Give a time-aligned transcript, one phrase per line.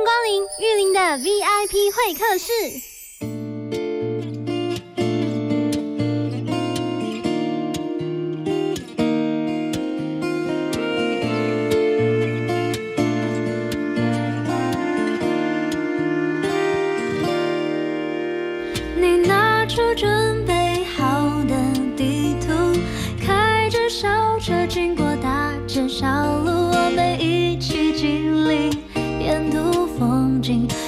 [0.00, 2.99] 欢迎光临玉林的 VIP 会客室。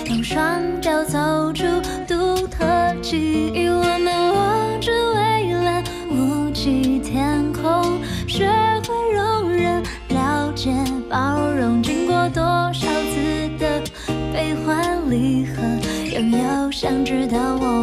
[0.07, 1.65] 用双脚走出
[2.07, 2.65] 独特
[3.03, 3.67] 记忆。
[3.69, 8.49] 我们握着蔚蓝无际天空，学
[8.87, 10.73] 会容忍、了解、
[11.09, 13.83] 包容，经过多少次的
[14.33, 15.63] 悲欢离合，
[16.15, 17.82] 拥有想知道我。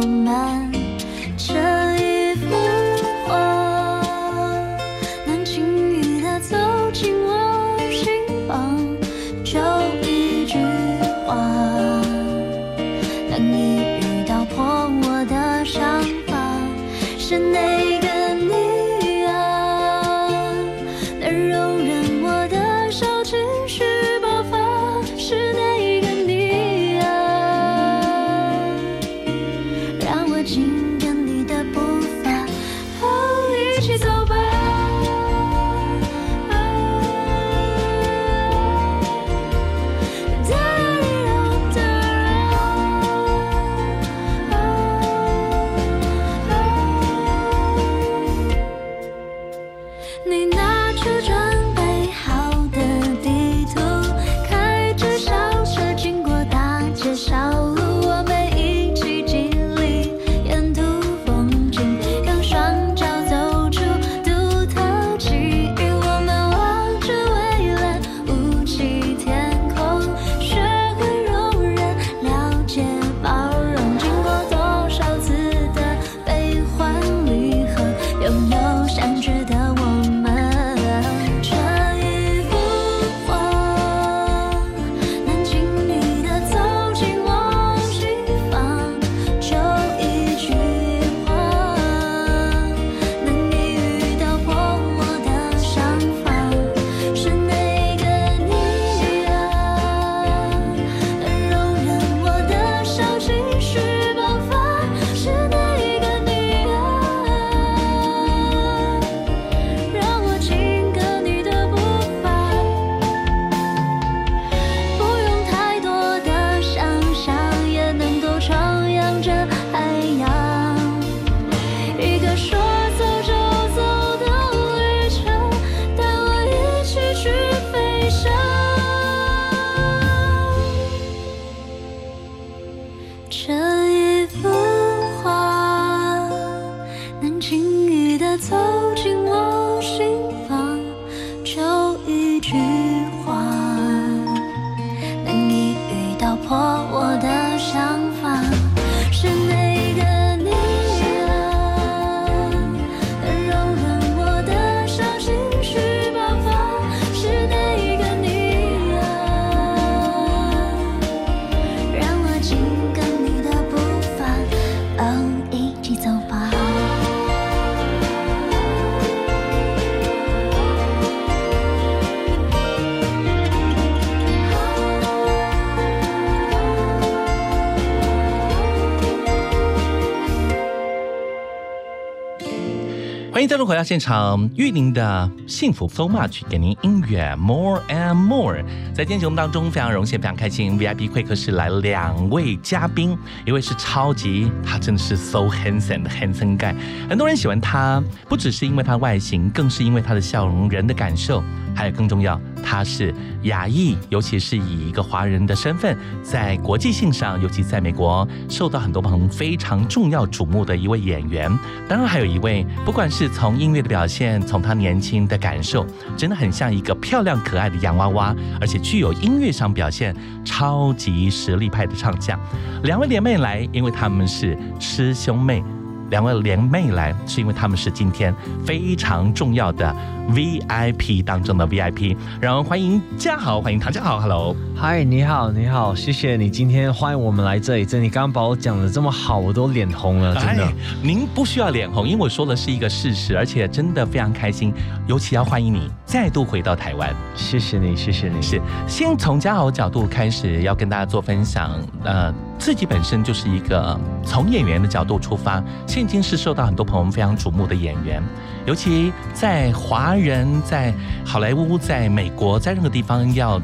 [183.70, 188.60] 回到现场，玉林的幸福 so much，给您音乐 more and more。
[188.92, 196.74] 在今天节目当中，非常荣幸，非常开心，VIP 会客室来两位嘉宾，一位是超级，他真的是 so handsome 的 handsome guy，
[197.08, 201.40] 很多人喜欢他，不只是因为他外形，更是因为他的笑容，人的感受。
[201.80, 211.50] 还有更重要，他是亚裔，尤其是以一个华人的身份，在国际性上，尤其在美国受到很多朋友非常重要瞩目的一位演员。
[211.88, 215.86] 当然，还有一位，不管是从音乐的表现，从他年轻的感受，
[216.18, 222.38] 真的很像一个漂亮可爱的洋娃娃，而且具有音乐上表现超级实力派的唱将。
[222.82, 225.64] 两位连妹来，因为他们是师兄妹。
[226.10, 228.34] 两位联袂来，是因为他们是今天
[228.66, 229.94] 非常重要的
[230.30, 232.16] VIP 当中的 VIP。
[232.40, 234.54] 让我们欢迎嘉豪，欢迎唐嘉豪，Hello。
[234.76, 237.86] 嗨，你好，你好，谢谢你今天欢迎我们来这里。
[237.86, 240.64] 真的，你刚刚把我讲的这么好，我都脸红了，真的。
[240.64, 240.72] 哎
[241.02, 244.72] 您不需要脸红，因为我说的是一个事实，而且真的非常开心。
[245.06, 247.14] 尤其要欢迎你再度回到台湾。
[247.34, 248.42] 谢谢你，谢谢你。
[248.42, 251.70] 是，先从嘉豪角度开始，要跟大家做分享。
[252.04, 258.22] 呃，自己本身就是一个从演员的角度出发，现今是受到很多朋友们非常瞩目的演员，
[258.66, 260.92] 尤其在华人、在
[261.24, 263.60] 好莱坞、在美国，在任何地方要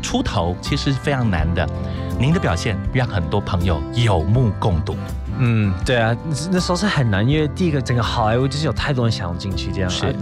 [0.00, 1.68] 出头，其实是非常难的。
[2.20, 4.96] 您的表现让很多朋友有目共睹。
[5.38, 9.90] 嗯，对啊，那那时候是很难，因为第一个整个好莱坞就是有太多人想要进去这样。
[9.90, 10.14] 是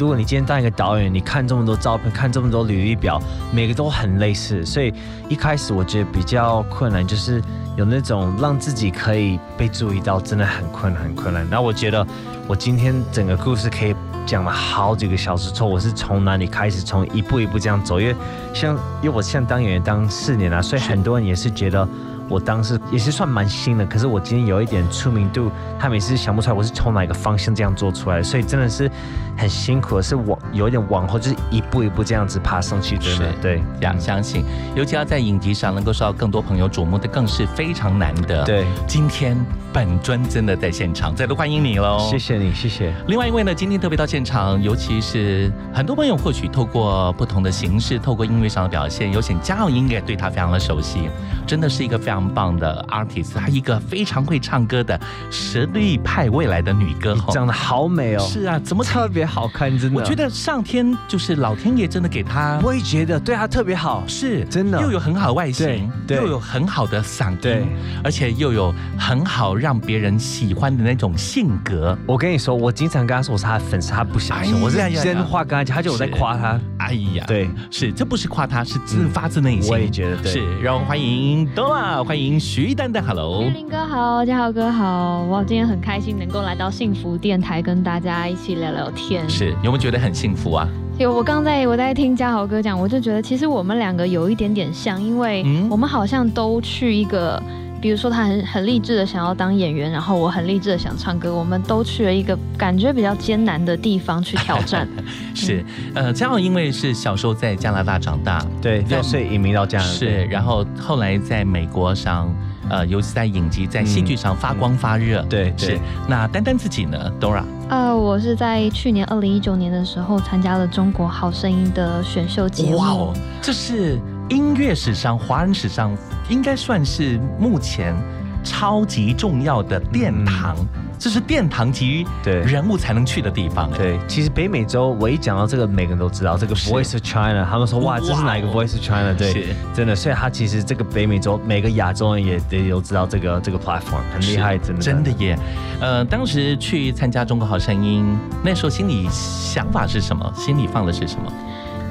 [0.00, 3.20] 如果你今天当一个导演，你看这么多照片，看这么多履历表，
[3.52, 4.90] 每个都很类似，所以
[5.28, 7.38] 一开始我觉得比较困难，就是
[7.76, 11.46] 有那种让自己可以被注意到，真的很困难，很困难。
[11.50, 12.06] 那我觉得
[12.48, 13.94] 我今天整个故事可以
[14.24, 18.16] 讲了好几个小时，从我是从哪里开始，从一步一步这样走，因为
[18.54, 21.86] 像因为我像当演员当四年了，所以很多人也是觉得。
[22.30, 28.88] 我当时也是算蛮新的，可是我今天有一点出名度，他们也是想不出来我是从哪个方向这样做出来的，所以真的是
[29.36, 34.44] 很辛苦的，是往有一点往后，就是一步一步这样子爬上去，真的是对，这样相信，
[34.76, 38.44] 尤其要在影集上能够受到更多朋友瞩目的，更是非常难得。
[38.44, 39.36] 对，今天
[39.72, 41.98] 本尊真的在现场，再度欢迎你喽！
[42.08, 42.20] 谢。
[42.20, 42.94] 谢你，谢谢。
[43.08, 51.08] 另外一位呢，今天特别到现场，尤其是很多朋友或许透过不同的形式，透过音乐上的表现，有请嘉豪音乐对他非常的熟悉，
[51.46, 54.98] 真的是一个非常棒的 artist，她一个非常会唱歌的
[55.30, 57.32] 实力派未来的女歌后。
[57.32, 60.00] 长得好美哦，是啊，怎么特别好看，真的。
[60.00, 64.44] 我觉得上天就是老天爷真的给她我也觉得对她特别好，是。
[64.46, 64.80] 真的。
[64.80, 67.66] 又有很好的外形，又有很好的嗓音，
[68.02, 71.96] 而且又有很好让别人喜欢的那种性格。
[72.06, 76.60] 我跟你说，我经常跟她说我是她的粉丝，她不相信，我是真话跟她讲，她就我在夸她。
[76.78, 79.70] 哎呀，对，是，这不是夸她，是自发自内心。
[79.70, 80.32] 我也觉得对。
[80.32, 83.44] 是，让我们欢迎 Dora，欢迎徐丹丹，Hello。
[83.54, 89.30] 林哥好，嘉豪哥好，哇，今天很开心能够来到幸福电台跟大家一起聊聊天。
[89.30, 90.66] 是，有没有觉得很幸福啊？
[90.98, 97.40] 有，我刚在我在听嘉豪哥讲，我就觉得其实我们两个有一点点像，因为嗯我们好像都去一个，
[97.80, 104.86] 比如说他很很励志的想要当演员，然后我很励志的想唱歌，我们都去了一个感觉比较艰难的地方去挑战。
[105.34, 112.30] 是，呃，嘉豪因为是小时候在加拿大长大，对，六岁移民到加拿大，是，然后后来在美国上，
[112.68, 115.22] 呃，尤其在影集、在戏剧上发光发热。
[115.22, 115.78] 对是。
[116.06, 117.44] 那丹丹自己呢，Dora？
[117.70, 122.76] 呃，我是在去年二零一九年的时候参加了《中国好声音》的选秀节目。
[122.76, 123.98] 哇哦，这是
[124.28, 125.96] 音乐史上、华人史上
[126.30, 127.94] 应该算是目前
[128.42, 130.56] 超级重要的殿堂，
[130.98, 133.68] 这是殿堂级对人物才能去的地方。
[133.72, 139.12] 哎，对，其实北美洲我一讲到这个，每个人都知道这个是 Voice of China，他们说哇，哇这是哪一个 Voice of China？
[139.12, 145.38] 对，真的，所以他其实这个北美洲每个亚洲人也也有知道这个这个 platform，很厉害，真的真的耶。
[145.80, 148.04] 呃，当时去参加《中国好声音》，
[148.42, 150.32] 那时候心里想法是什么？
[150.34, 151.30] 心里放的是什么？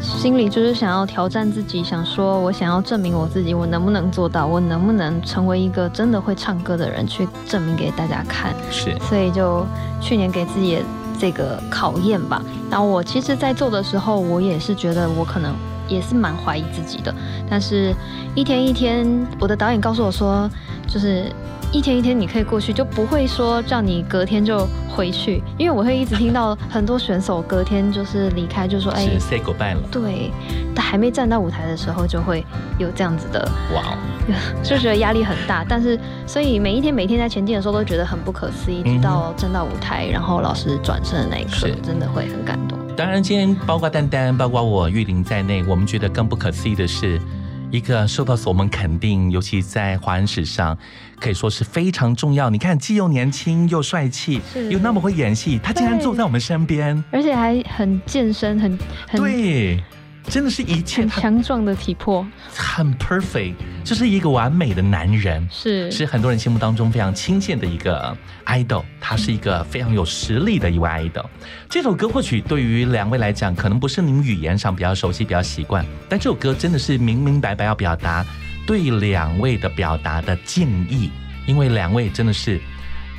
[0.01, 8.53] 心里就是想要挑战自己，想说我想要证明我自己，我能不能做到，我能不能成为一个真的会唱歌的人，去证明给大家看。
[8.71, 9.65] 是所以就
[10.01, 10.79] 去年给自己
[11.19, 12.41] 这个考验吧。
[12.69, 15.53] 然后我其实，在做的时候，我也是觉得我可能
[15.87, 17.13] 也是蛮怀疑自己的，
[17.49, 17.93] 但是
[18.35, 20.49] 一天一天，我的导演告诉我说，
[20.87, 21.25] 就是。
[21.71, 29.81] 一天一天，你可以过去，就不会说叫你隔天就回去，因为我会一直听到很多选手隔天就是离开，就说哎，是 say goodbye 了。
[29.91, 30.31] 对，
[30.75, 32.43] 他还没站到舞台的时候，就会
[32.79, 33.97] 有这样子的，哇哦，
[34.63, 35.63] 就觉得压力很大。
[35.67, 38.81] 但是，所以每一天每天在前进的时候，都觉得很不可思议。
[38.85, 42.79] 嗯直到站到舞台，然后老师转身的那一刻，真的会很感动。
[42.97, 47.21] 当然，今天包括丹丹，包括我玉玲在内，我们觉得更不可思议的是，
[47.71, 50.75] 一个受到我们肯定，尤其在华人史上，
[51.19, 52.49] 可以说是非常重要。
[52.49, 57.03] 你看，既又年轻又帅气，是又那么会演戏，他竟然坐在我们身边。
[57.11, 59.83] 而且还很健身，很很对，
[60.29, 65.47] 真的是一切很强壮的体魄，很 perfect，就是一个完美的男人。
[65.51, 71.25] 是是很多人心目当中非常亲切的一个 idol，他是一个非常有实力的一位 idol。
[71.67, 78.23] 这首歌或许对于两位来讲，可能不是你们语言上比较熟悉、比较习惯，但这首歌真的是明明白白要表达
[78.67, 81.09] 对两位的表达的敬意，
[81.47, 82.59] 因为两位真的是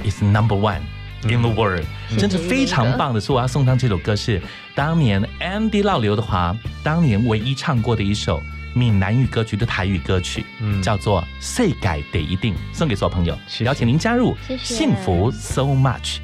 [0.04, 0.80] is number one。
[1.22, 1.84] In the world，
[2.18, 4.40] 真是非常棒的所以，我要送上这首歌是
[4.74, 8.42] 当年 Andy 老刘德华当年唯一唱过的一首
[8.74, 16.20] 闽南语歌曲的台语歌曲，嗯叫做《谁改得一定》，送给所有朋友，谢谢邀请您加入，谢谢幸福 so much。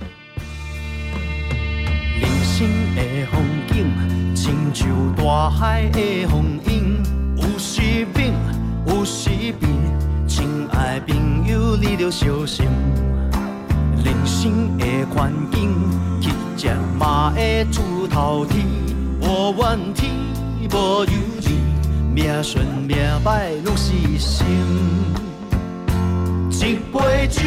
[2.19, 7.03] 人生的风景，亲像大海的风涌，
[7.37, 8.33] 有时猛，
[8.87, 9.29] 有时
[9.61, 9.69] 平。
[10.27, 12.67] 亲爱朋友，你着小心。
[14.07, 15.75] 人生的环境，
[16.21, 18.65] 乞食嘛会出头天。
[19.21, 20.13] 无怨天，
[20.71, 21.11] 无尤
[21.43, 24.47] 人，命顺命歹拢是心。
[26.53, 27.43] 一杯酒，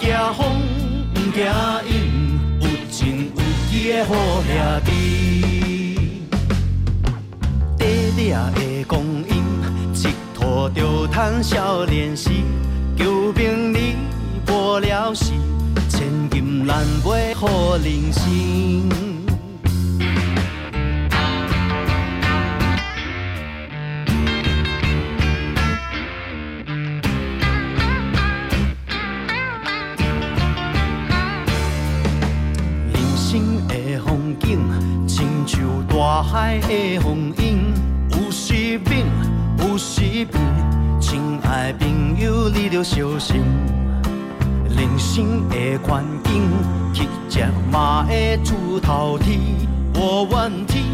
[0.00, 0.46] 惊风，
[1.14, 1.44] 毋惊
[1.86, 1.92] 阴，
[2.60, 4.50] 有情有义的好兄
[4.84, 4.88] 弟。
[7.76, 7.86] 短
[8.16, 9.30] 短的光阴，
[9.94, 9.96] 一
[10.34, 12.30] 拖就趁少年时。
[12.96, 13.96] 求名利
[14.46, 15.32] 无了时，
[15.88, 19.07] 千金难买好人生。
[36.30, 37.72] 海的风涌，
[38.10, 40.38] 有时猛，有时平。
[41.00, 43.42] 亲爱朋友，你着小心。
[44.68, 46.42] 人生的环境，
[46.92, 49.40] 乞食嘛会出头天。
[49.94, 50.84] 无怨天，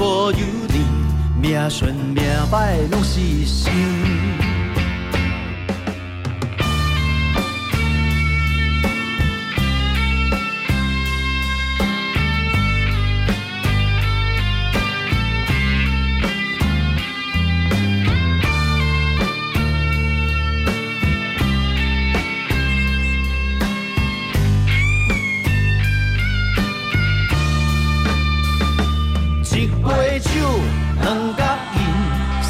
[0.00, 3.72] 无尤人，命顺命歹拢是生。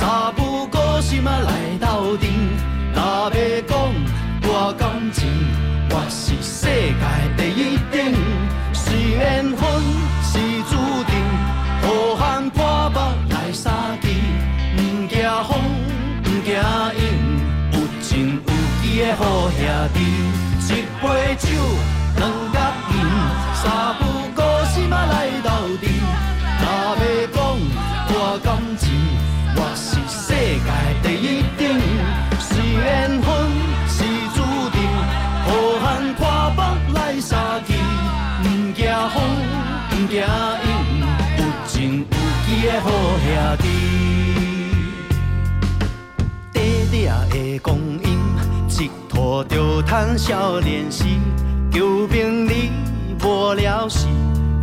[0.02, 2.28] 三不五时嘛来斗阵。
[2.92, 3.72] 若要讲
[4.42, 5.30] 我感情，
[5.90, 7.04] 我是世界
[7.36, 7.94] 第一等。
[8.74, 9.62] 是缘分，
[10.20, 10.74] 是注
[11.06, 11.14] 定，
[11.82, 12.98] 好汉破目
[13.30, 14.10] 来相见。
[14.76, 15.14] 毋惊
[15.46, 15.50] 风，
[16.24, 16.50] 毋惊
[16.98, 17.00] 阴，
[17.70, 18.50] 有情有
[18.82, 19.60] 义的好兄
[19.94, 19.96] 弟。
[20.66, 21.46] 一杯酒，
[49.92, 51.04] 谈少年时。
[51.70, 52.70] 求名利
[53.22, 54.06] 无了时，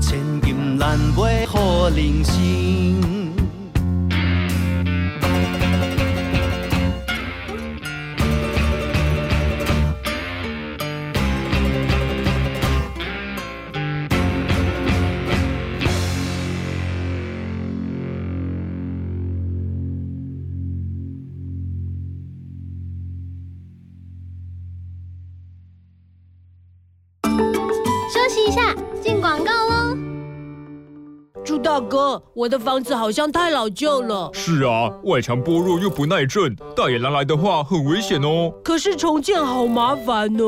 [0.01, 3.18] 千金难买好人生。
[31.79, 38.51] 大哥，我的房子好像太老旧了，是啊，外墙薄弱又不耐震，大野狼来的话很危险哦。
[38.61, 40.43] 可是重建好麻烦呢。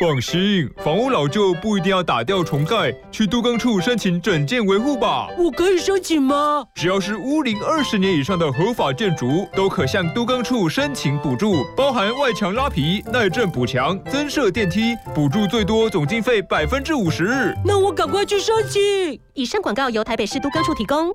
[0.00, 5.28] 放心，房屋老旧不一定要打掉重盖，去都更处申请整建维护吧。
[5.38, 6.64] 我可以申请吗？
[6.74, 17.54] 只要是屋龄二十年以上的合法建筑，都可向都更处申请补助，包含外墙拉皮、耐震补墙、增设电梯，补助最多总经费百分之五十。
[17.62, 19.20] 那我赶快去申请。
[19.34, 21.08] 以上广告由台北市都更处提供。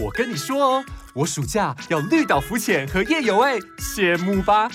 [0.00, 4.70] 我跟你说哦，我暑假要绿岛浮潜和夜游哎，羡慕吧？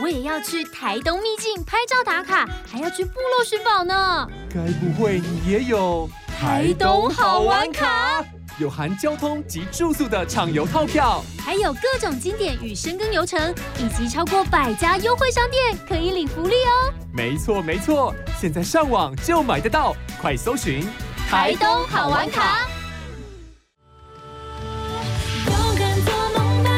[0.00, 4.26] 我也要去台东秘境拍照打卡，还要去部落寻宝呢。
[4.48, 8.24] 该不会你也有台东好玩卡？
[8.58, 16.92] 有含交通及住宿的畅游套票，还有各种经典与深耕游程，以及超过百家优惠商店可以领福利哦。
[17.12, 20.86] 没错没错，现在上网就买得到，快搜寻
[21.28, 22.66] 台东好玩卡。
[25.46, 26.70] 勇敢做梦吧，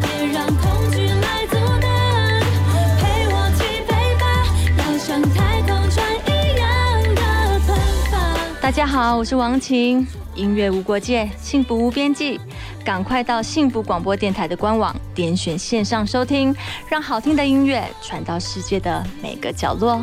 [0.00, 1.90] 别让恐惧来阻挡。
[2.98, 4.22] 陪我起飞吧，
[4.78, 7.76] 要像太空船一样的奔
[8.10, 8.20] 放。
[8.60, 10.06] 大家好，我是王晴。
[10.34, 12.40] 音乐无国界，幸福无边际。
[12.84, 16.54] 赶快到幸福广播电台的官网，点选线上收听，
[16.88, 20.02] 让好听的音乐传到世界的每个角落。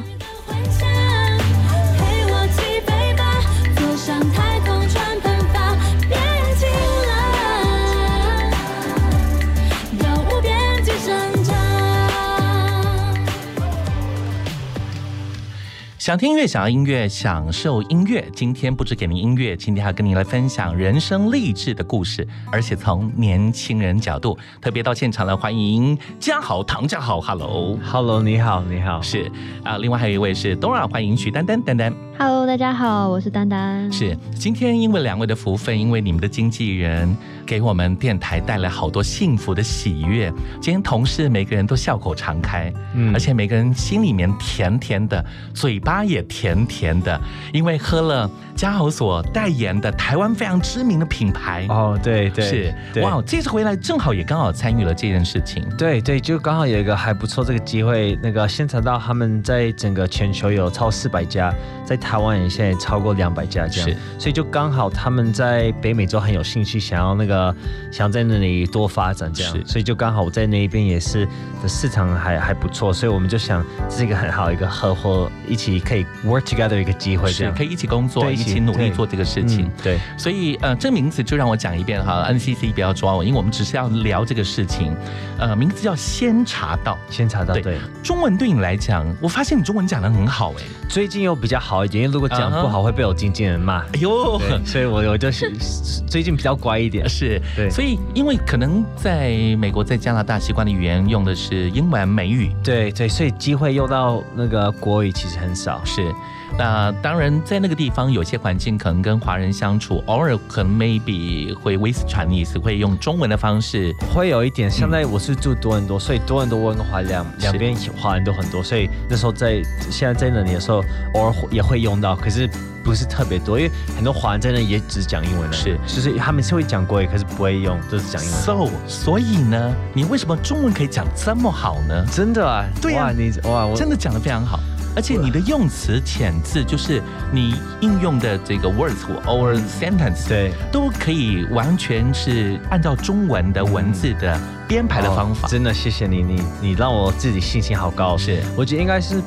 [16.05, 18.24] 想听音乐，想要音乐，享受音乐。
[18.31, 27.75] 今天不止给您音乐，今天还跟您来分享人生励志的故事，而且从年轻人角度，特别到现场来欢迎嘉豪、唐嘉豪，Hello。
[27.83, 29.01] Hello，你好，你好。
[29.01, 29.31] 是
[29.63, 31.91] 啊，另外还有一位是 Dora，欢迎许丹丹，丹丹。
[32.19, 33.91] Hello，大家好，我是丹丹。
[33.91, 40.31] 是，今天因为两位的福分，因为你们的经纪人给我们电台带来好多幸福的喜悦。
[40.62, 47.19] 今天同事每个人都笑口常开，嗯而且每个人心里面甜甜的，嘴巴也甜甜的，
[47.53, 51.65] 因为喝了嘉豪所代言的台湾非常知名的品牌。
[51.69, 53.03] 哦，对对，是，对。
[53.03, 55.63] 哇，这次回来正好也刚好参与了这件事情。
[55.77, 61.53] 对对，就刚好有一个还不错这个机会，那个现场到他们在整个全球有超四百家，
[61.85, 63.97] 在台湾也现在超过两百家这样，是。
[64.17, 67.53] 所以就刚好他们在北美洲很有兴趣，想要那个
[67.91, 69.51] 想在那里多发展这样。
[69.53, 71.25] 是，所以就刚好我在那一边也是
[71.61, 79.65] 的市场还还不错，所以我们就想这是一个很好一个合伙一起可以 work together 一个机会是可以一起工作，对一起努力做这个事情。
[79.65, 79.99] 嗯对。
[80.17, 84.95] 所以呃，这名字就让我讲一遍哈，NCC 不要抓我，因为我们只是要聊这个事情。
[85.37, 87.77] 呃，名字叫先查到，先查到对对。
[88.03, 93.81] 中文对你来讲，我发现你中文讲的很好哎、最近又比较好一点，因为如果讲不好会被我经纪人骂。
[93.81, 95.51] 哎呦，所以我我就是
[96.07, 97.07] 最近比较乖一点。
[97.07, 105.75] 是，对所以因为可能在美国、在加拿大习惯的语言用的是英文、美语，对对，所以机会用到那个国语其实很少。
[105.84, 106.13] 是。
[106.58, 114.72] 那当然，在那个地方有些环境可能跟华人相处，偶尔可能 maybe 会 with Chinese 会用中文的方式，会有一点。
[114.72, 119.61] 现在我是住多伦多，所以多伦多温哥华两两边华人都很多，所以那时候在
[119.92, 120.81] 现在在那里的时候，
[121.16, 122.50] 偶尔也会用到，可是
[122.83, 128.40] 不是特别多，因为很多华人在那也只讲英文的，是就是他们是会讲国语，可是不会用，都是讲英文。
[128.40, 132.05] So，所以呢，你为什么中文可以讲这么好呢？
[132.11, 134.59] 真的啊，对呀哇，你哇，我真的讲的非常好，
[134.96, 145.48] 而且你的用词遣字，就是你应用的这个 words or sentence，对，都可以完全是按照中文的文字的编排的方法。
[145.48, 148.18] 真的谢谢你，你你让我自己信心好高。
[148.18, 149.22] 是，我觉得应该是，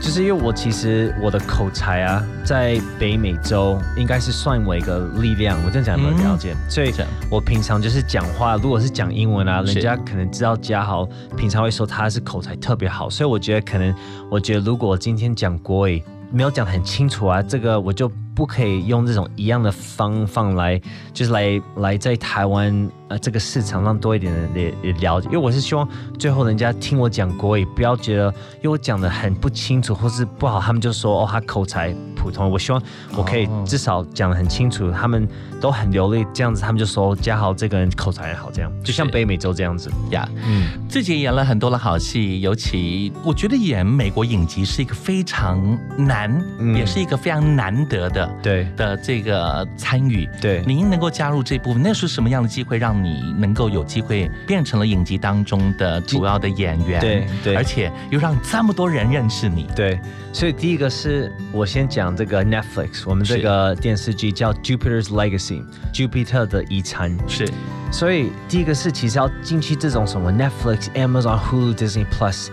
[0.00, 5.56] 就是因为我其实我的口才啊，在北美洲应该是算我一个力量。
[5.64, 6.56] 我这样讲有没有了解？
[6.68, 6.90] 所以
[7.30, 13.94] 我平常就是讲话，如果是讲英文啊，人家可能知道嘉豪平常会说他是口才特别好，所以我觉得可能，
[14.30, 20.80] 我觉得如果我今天讲国语没有讲得很清楚啊，这个我就不可以用这种一样的方法来，
[21.12, 25.86] 就是来来在台湾呃这个市场让多一点人也也了解，因为我是希望
[26.18, 32.48] 最后人家听我讲国语，不要觉得因为我讲的很不清楚或是不好，他们就说哦他口才普通。
[32.48, 32.80] 我希望
[33.16, 35.28] 我可以哦至少讲的很清楚，他们
[35.60, 39.90] 都很流利，这样子他们就说嘉豪这个人口才很好，这样就像北美洲这样子。
[40.10, 50.28] 呀嗯，自己演了很多的好戏，尤其我觉得演美国影集是一个非常难，嗯也是一个非常难得的对的这个参与。
[50.40, 50.62] 对。
[50.64, 57.00] 您能够加入这部分，那是什么样的机会让你能够有机会变成了影集当中的主要的演员？
[57.00, 59.66] 对对而且又让这么多人认识你。
[59.74, 59.98] 对，
[60.32, 67.16] 所以第一个是我先讲这个 Netflix，我们这个电视剧叫 Jupiter's Legacy，Jupiter 的遗产。
[67.28, 67.48] 是，
[67.90, 72.48] 所以第一个是其实要进去这种什么 Netflix、Amazon、Hulu、Disney Plus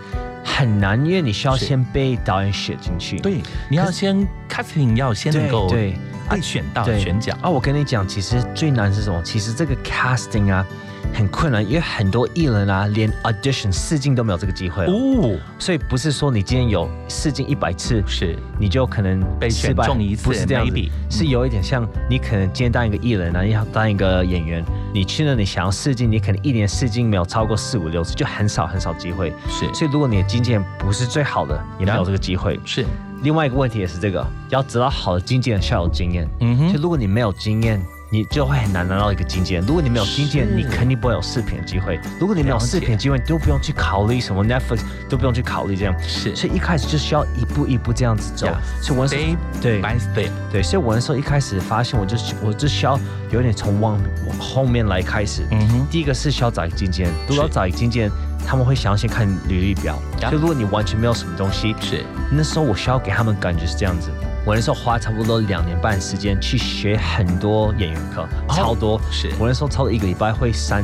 [0.56, 3.18] 很难，因为你需要先被导演选进去。
[3.20, 5.94] 对，你要先 casting 要先能够对
[6.28, 7.32] 被选到选角。
[7.40, 9.22] 啊，我跟你讲，其实最难是什么？
[9.22, 10.66] 其实这个 casting 啊
[11.12, 14.92] 很困难，因为很多艺人啊连 audition 试镜都没有这个机会哦。
[14.92, 20.76] 哦，所以不是说你今天有试镜一百次，是你就可能被选中一次不是这样子
[21.10, 29.32] 是有一点像你可能今天当一个艺人啊，你要当一个演员，你去那里想要试镜，你可能一年试镜没有超过四五六次，就很少很少机会。
[29.48, 32.58] 是所以如果你的经纪人不是最好的，也没有这个机会。
[32.64, 32.84] 是，
[33.22, 36.28] 另外一个问题也是这个，要知道好的经纪人需要有经验。
[36.40, 39.64] 嗯哼，就如果你没有经验，你就会很难拿到一个经纪人。
[39.66, 42.00] 如果你没有经纪人，你肯定不会有视频的机会。
[42.18, 45.94] 如果你没有视频的机会，你都不用去考虑什么 Netflix，都不用去考虑这样。
[46.00, 48.46] 是所以一开始就需要一步一步这样子走。
[48.46, 52.98] Yeah，所以我那时候 step 对 by step，对，所以我那时候一开始发现，我就我就需要
[53.30, 55.42] 有点从往往后面来开始。
[55.50, 58.10] 嗯哼，第一个是需要找一个经纪人，如果要找一个经纪人，
[58.46, 59.98] 他们会想要先看履历表。
[60.18, 64.10] Yeah 就如果你完全没有什么东西，是那时候我需要给他们感觉是这样子。
[64.48, 68.96] 我那时候花差不多两年半时间去学很多演员课，超多。
[68.96, 70.82] 哦是我那时候超多一个礼拜会三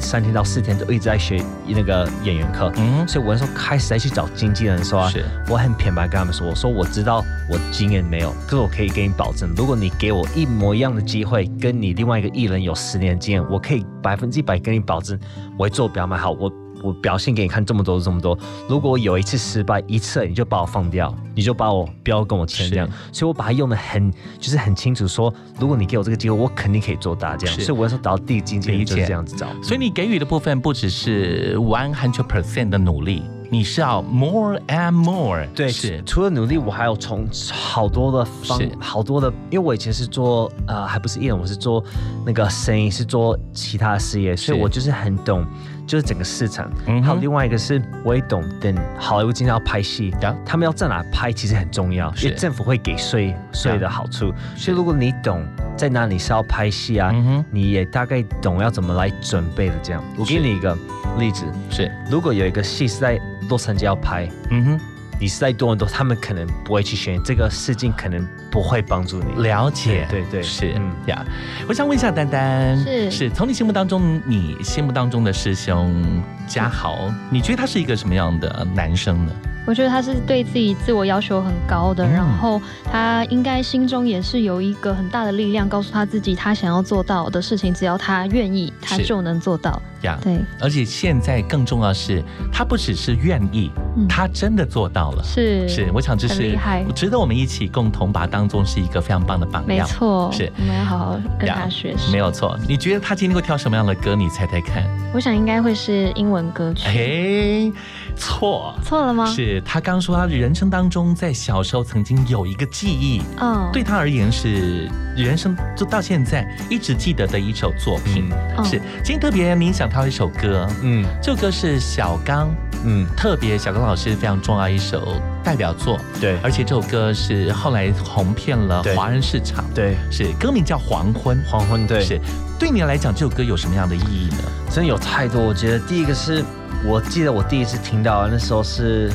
[0.00, 2.72] 三天到四天都一直在学那个演员课。
[2.74, 15.16] 嗯所以我那时候开始再去找经纪人的时候啊是，我很坦白跟他们说，我说我知道我经验没有，可是我可以给你保证，如果你给我一模一样的机会，跟你另外一个艺人有十年经验，我可以百分之一百跟你保证，
[15.56, 16.32] 我会做得比他们好。
[16.32, 16.52] 我
[16.84, 22.86] 我表现给你看这么多这么多，如果我有一次失败一次，你就把我放掉，你就把我不要跟我签这样。
[23.10, 27.58] 所以我把它用的很就是很清楚说，如果你给我这个机会，我肯定可以做大这样。
[27.58, 29.46] 所以我那时候找到第一经纪人就是这样子找。
[29.62, 35.46] 所以你给予的部分不只是 one hundred percent 的努力，你是要 more and more。
[35.54, 41.82] 对，是除了努力，我还有从好多的方，好多的，因为我以前是做呃，还不是艺人，我是做
[42.26, 45.44] 那个生意，是做其他事业，所以我就是很懂，
[45.86, 46.70] 就是整个市场。
[46.86, 52.26] 嗯还有另外一个是，我也懂，等好莱坞今天要拍戏呀他们要在哪拍，其实很重要，是。
[52.26, 55.44] 因为政府会给税税的好处，所以如果你懂
[55.76, 59.74] 在哪里是要拍戏啊，嗯你也大概懂要怎么来准备的。
[59.82, 60.76] 这样，我给你一个
[61.18, 64.80] 例子，是，如果有一个戏是在洛杉矶要拍，嗯哼。
[65.20, 69.42] 你是在多伦多，他们可能不会去选这个事情，可能不会帮助你。
[69.42, 71.24] 了解，对对对是嗯呀。
[71.68, 79.32] 我想问一下丹丹，是是从你心目当中，你心目当中的师兄嘉豪，你觉得他是一个什么样的男生呢？
[79.66, 89.80] 我觉得他是对自己自我要求很高的，嗯然后他应该心中也是有一个很大的力量，告诉他自己他想要做到的事情，只要他愿意，他就能做到。
[90.02, 92.22] 呀，对，而且现在更重要的是，
[92.52, 95.24] 他不只是愿意，嗯他真的做到了。
[95.24, 99.66] 是是，我想这是厉害值得我们一起共同把它当做是一个非常棒的榜样。
[99.66, 102.12] 没错，是我们要好好跟他学习。
[102.12, 102.54] 没有错。
[102.68, 104.14] 你觉得他今天会跳什么样的歌？
[104.14, 104.84] 你猜猜看。
[105.14, 106.86] 我想应该会是英文歌曲。
[106.86, 107.72] 哎，
[108.16, 108.74] 错。
[108.84, 109.26] 错了吗？
[109.26, 118.30] 是他刚说他人生当中在小时候曾经有一个记忆，嗯，对他而言是人生就到现在一直记得的一首作品。
[118.56, 118.64] 嗯。
[118.64, 121.04] 是今天特别冥想挑一首歌，嗯。
[121.22, 122.48] 这首歌是小刚，
[122.84, 126.38] 嗯，特别小刚老师非常重要一首代表作，对。
[126.42, 128.94] 而且这首歌是后来红遍了对。
[128.94, 132.20] 华人市场，对，是歌名叫《黄昏》，黄昏对，是
[132.58, 134.38] 对你来讲这首歌有什么样的意义呢？
[134.70, 135.40] 真的有太多。
[135.40, 136.44] 我觉得第一个是
[136.86, 139.12] 我记得我第一次听到那时候是。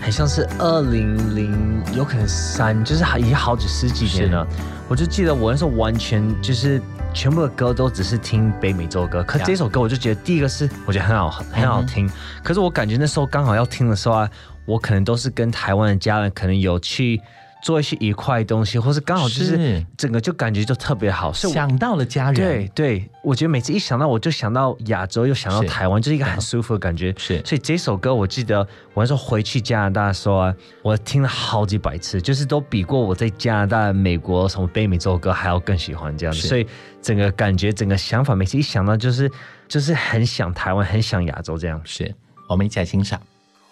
[0.00, 4.46] 很像是二零零，有可能三，就是已经好几十几年了。
[4.88, 6.80] 我就记得我那时候完全就是
[7.12, 12.08] 全部的歌都只是听北美洲歌，可这首歌我就觉得第一个是我觉得很好很好听，
[12.44, 14.30] 可是我感觉那时候刚好要听的时候啊，
[14.64, 17.20] 我可能都是跟台湾的家人可能有去
[17.62, 27.12] 做一些愉快的东西，或是刚好就是是整个就感觉就特别好，所以我想到了家人，对对，我觉得每次一想到我就想到亚洲，又想到台湾，就是一个很舒服的感觉。
[27.18, 28.60] 是所以这首歌我记得
[28.94, 36.46] 我那时候回去加拿大的时候啊，我听了好几百次，就是都比过我在加拿大、美国什么北美洲歌还要更喜欢这样子。
[36.46, 36.66] 所以
[37.02, 39.30] 整个感觉、整个想法，每次一想到就是
[39.66, 41.80] 就是很想台湾，很想亚洲这样。
[41.84, 42.14] 是
[42.48, 43.20] 我们一起来欣赏。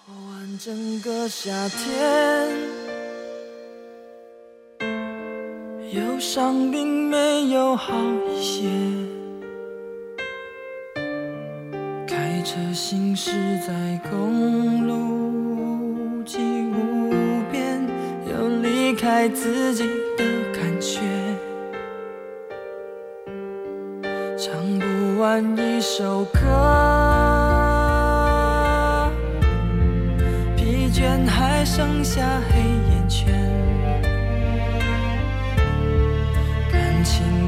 [0.06, 2.75] 过完整个夏天，
[5.92, 7.94] 忧伤并没有好
[8.28, 8.68] 一些。
[12.06, 13.30] 开车行驶
[13.66, 17.10] 在公路际无
[17.52, 17.86] 边，
[18.28, 19.84] 有离开自己
[20.18, 21.00] 的感觉。
[24.36, 26.40] 唱不完一首歌，
[30.56, 32.60] 疲倦还剩下黑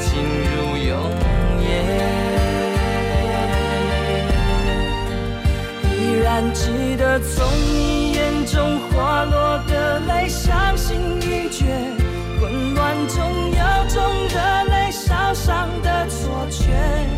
[0.00, 0.96] 静如永
[1.60, 1.68] 夜，
[5.90, 11.64] 依然记得从你眼中滑落的泪，伤心欲绝，
[12.40, 13.96] 混乱中有种
[14.28, 14.36] 热
[14.70, 17.15] 泪烧伤的错觉。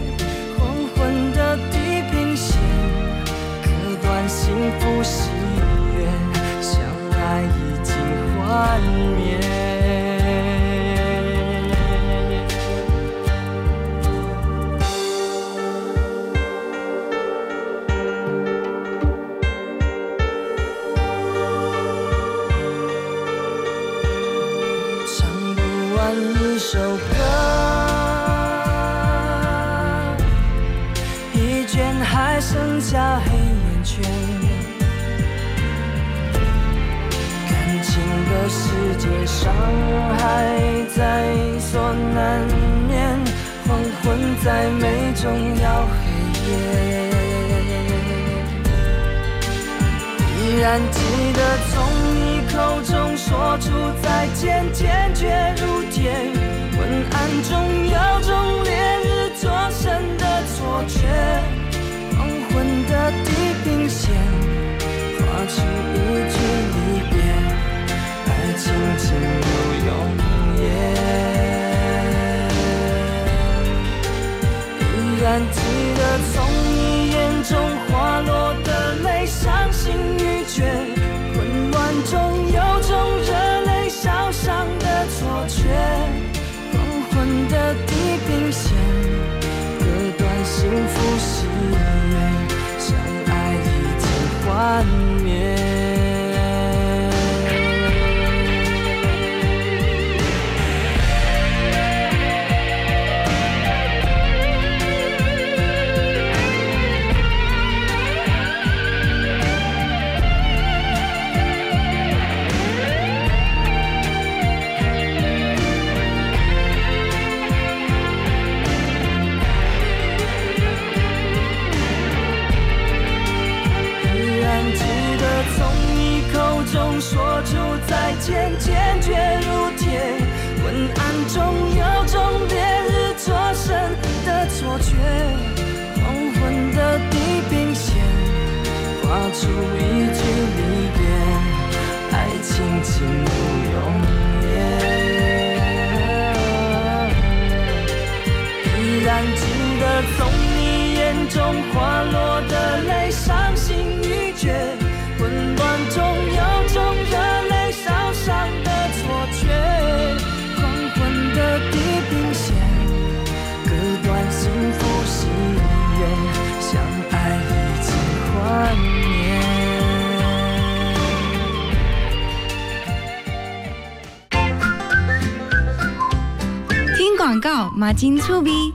[177.98, 178.72] 金醋鼻。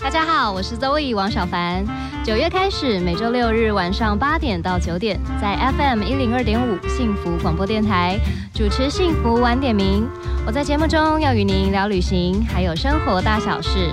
[0.00, 1.84] 大家好，我是 Zoe 王小凡。
[2.24, 8.18] 九月开始，每周六日晚上八点到九点，在 FM 一零二点五幸福广播电台
[8.52, 10.08] 主持幸福晚点名。
[10.44, 13.92] 我在节目中要与您聊旅行，还有生活大小事。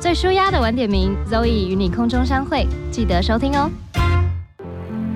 [0.00, 3.70] 最舒压的晚点名，Zoe 与你空中相会，记得收听哦。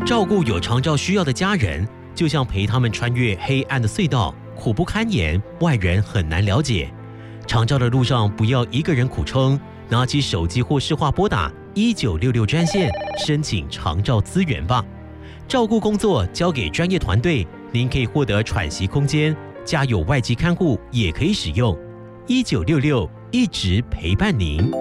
[0.05, 6.93] 照顾有长照需要的家人，就像陪他们穿越黑暗的隧道，苦不堪言，外人很难了解。
[7.55, 12.91] 长照的路上，不要一个人苦撑，拿起手机或视话拨打一九六六专线，
[13.25, 14.85] 申请长照资源吧。
[15.47, 21.79] 照顾工作交给专业团队，您可以获得喘息空间，家有外籍看护也可以使用。
[22.27, 24.73] 一九六六一直陪伴您。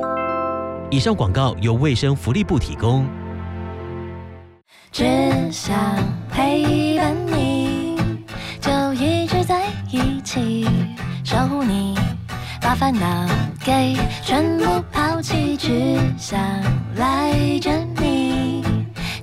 [0.89, 3.05] 以上广告由卫生福利部提供。
[4.91, 5.05] 只
[5.51, 5.77] 想
[6.27, 7.15] 陪伴
[12.73, 13.27] 把烦恼
[13.63, 16.39] 给全部抛弃，只想
[16.95, 17.69] 赖着
[18.01, 18.65] 你，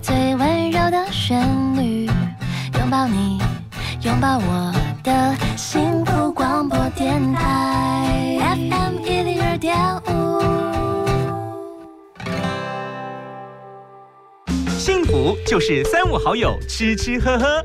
[0.01, 1.45] 最温柔的旋
[1.77, 2.07] 律，
[2.79, 3.41] 拥抱你，
[4.03, 10.41] 拥抱我的幸福广播电台，FM 一零二点五。
[14.79, 17.65] 幸福就是三五好友吃吃喝喝，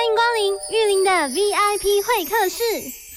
[0.00, 3.09] 欢迎光临玉林的 VIP 会客室。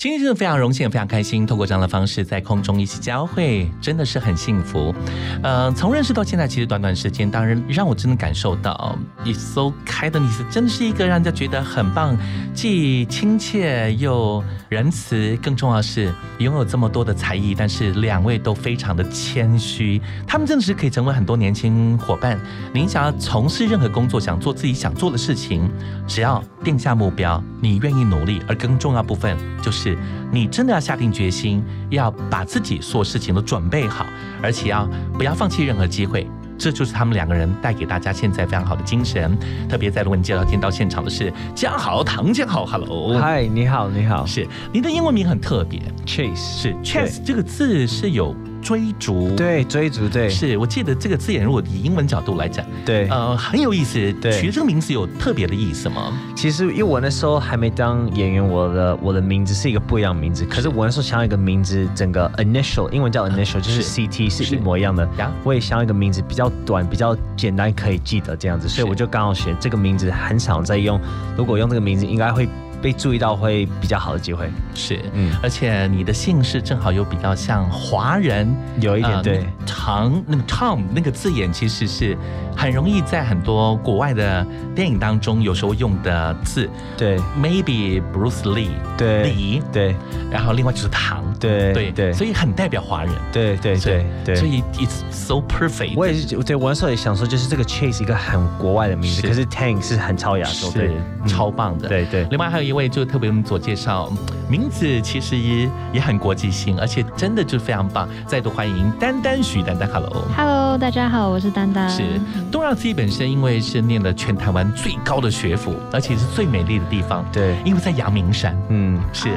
[0.00, 4.94] 今天真的非常荣幸，非常开心，透过这样的方式在空中一起交汇，真的是很幸福。
[5.42, 12.16] 呃，从认识到现在，其实短短时间，当然让我真的感受到，It's so kind，你是真的是一个让人家觉得很棒，
[12.54, 22.40] 既亲切又仁慈，更重要的是拥有这么多的才艺，但是两位都非常的谦虚，他们真的是可以成为很多年轻伙伴。
[22.72, 25.70] 您想要从事任何工作，想做自己想做的事情，
[26.08, 29.96] 只要定下目标，你愿意努力，而更重要部分就是。
[30.32, 34.06] 你真的要下定决心，要把自己所有事情都准备好，
[34.40, 36.24] 而且要不要放弃任何机会。
[36.56, 39.36] 这就是他们两个人带给大家现在非常好的精神。
[39.68, 48.36] 特别在为你介绍今天到现场的是江豪，唐江豪，Hello，嗨，你好，你好，是您的英文名很特别，Chase，是 Chase 这个字是有。
[48.62, 54.12] 追逐，对追逐，对，是我记得这个字眼，如果以英文角度来讲，对，呃，很有意思。
[54.20, 56.12] 对，取这个名字有特别的意思吗？
[56.36, 60.44] 其实因为我那时候还没当演员，我的我的名字是一个不一样的名字。
[60.44, 65.08] 可是我那时候想要一个名字，整个 initial 英文叫 initial，就是 CT 是一模一样的。
[65.44, 68.68] 我也想要一个名字比较短、比较简单，可以记得这样子。
[68.68, 71.00] 所以我就刚好选这个名字，很少在用。
[71.36, 72.48] 如果用这个名字，应该会。
[72.82, 74.50] 被注意到会比较好的机会。
[74.74, 78.48] 是，嗯，而且你的姓氏正好又比较像华人，
[78.80, 82.16] 有一点对，唐那个 Tom 那个字眼其实是
[82.56, 89.94] 很容易在很多国外的电影当中有时候用的字，对，Maybe Bruce Lee，对，李，对，
[90.30, 95.94] 然后另外就是唐，对对对，所以很代表华人，对对对对，所以 It's so perfect。
[95.96, 100.90] 我也是，对，我那时候也想说，就是这个 Chase 一个很国外的名字，可是 Tank 是很超亚洲，对，
[101.26, 102.24] 超棒的，对对。
[102.30, 102.69] 另外还有。
[102.70, 104.08] 一位就特别我们做介绍，
[104.48, 108.08] 名字其实也也很国际性，而且真的就非常棒。
[108.28, 111.90] 再度欢迎丹丹徐丹丹，Hello，Hello，大家好，我是丹丹。
[111.90, 112.04] 是
[112.52, 119.30] 东让自己本身因为是念了全台湾最高的学府，而且是最美丽的地方，对，因为在阳明山，嗯，是，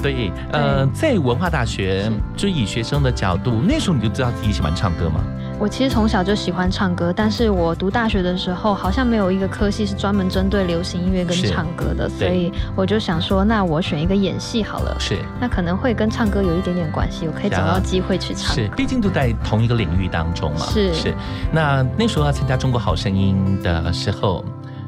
[0.00, 5.20] 所以呃，在文化大学就以学生的角度，那时候你就知道自己喜欢唱歌吗？
[5.60, 14.96] 我其实从小就喜欢唱歌，但是我读大学的时候好像没有一个科系是专门针对流行音乐跟唱歌的，所以我就想说，那我选一个演戏好了。
[14.98, 18.54] 是，那可能会跟唱歌有一点点关系，我可以找到机会去唱。
[18.54, 20.60] 是，毕竟都在同一个领域当中嘛。
[20.60, 21.14] 是是。
[21.52, 24.42] 那那时候要参加《中国好声音》的时候，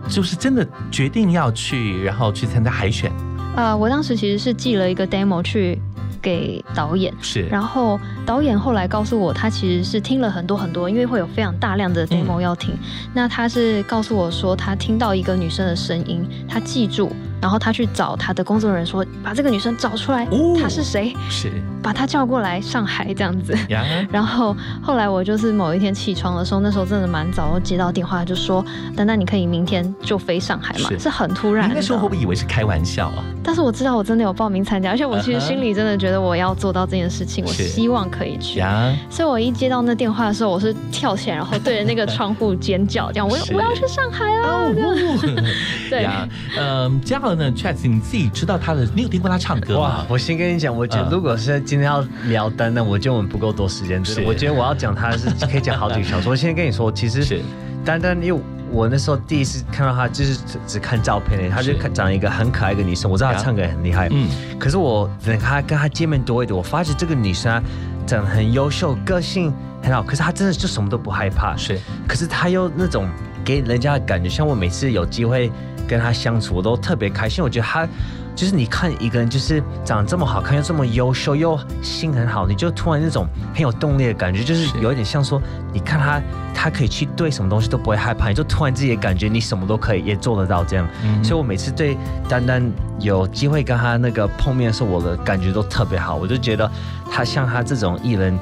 [0.09, 3.13] 就是真的决定要去，然后去参加海选。
[3.57, 5.79] 呃，我当时其实是寄了一个 demo 去。
[6.23, 12.75] 给导演是，然后导演后来告诉我，他其实是听了很多很多，因为会有非常大量的 demo 要听。
[13.13, 17.11] 那他是告诉我说，他听到一个女生的声音，他记住。
[17.43, 20.25] 然后他去找他的工作人员说：“把这个女生找出来，
[20.59, 21.13] 她是谁？
[21.29, 21.51] 是
[21.83, 23.53] 把她叫过来上海这样子。”
[24.13, 28.65] 然后后来我就是某一天起床的时候，那时候真的蛮早，我接到电话就说
[28.97, 31.69] ：“丹丹，你可以明天就飞上海嘛？”是很突然。
[31.75, 33.25] 那时候会不会以为是开玩笑啊？
[33.43, 38.63] 但是我知道我真的有报名参加，而且我其实心里真的觉得我要做到这件事情，我希望可以去。
[39.11, 44.71] 所以我一接到那电话的时候，我是跳起来，然后对着那个窗户尖叫，这样我我要去上海啊！
[45.91, 46.07] 对，
[46.57, 47.32] 嗯，这样。
[47.35, 50.07] 那 c h a t 你自己知道他的，你有听过他唱歌吗？
[50.09, 54.03] 我先跟你讲，我觉得如果是今天要聊丹丹，我觉得我们不够多时间。
[54.03, 56.29] 真的，我觉得我要讲他是 可以讲好几个小时。
[56.29, 57.43] 我先跟你说，其实
[57.85, 63.11] 丹丹，因为我那时候第一次看到他，就是只只看照片诶，他就看长一个很可爱的女生。
[63.11, 64.29] 我知道她唱歌很厉害，嗯。
[64.59, 67.63] 可是我等他跟他见面多一点，我发现这个女生啊
[68.07, 70.03] 长得很优秀，个性很好。
[70.03, 71.79] 可是她真的就什么都不害怕，是。
[72.07, 73.09] 可是她又那种
[73.45, 75.51] 给人家的感觉，像我每次有机会。
[75.93, 77.87] 跟他相处我都特别开心，我觉得他
[78.35, 85.39] 就是你看一个人就是长得这么好看又这么优秀又心很好，你就突然那种很有动力的感觉，就是有一点像说
[85.71, 86.23] 你看他
[86.55, 90.89] 他可以去对什么东西都不会害怕，你就突然自己的感觉你什么都可以也做得到这样。
[91.23, 91.95] 所以我每次对
[92.27, 92.63] 丹丹
[92.99, 96.71] 有机会跟他那个碰面的时候，我的感觉都特别好，我就觉得
[97.11, 98.39] 他像他这种艺人